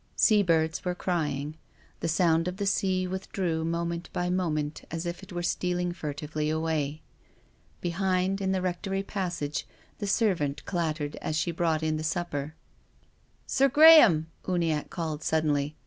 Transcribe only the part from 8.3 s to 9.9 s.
in the rectory passage,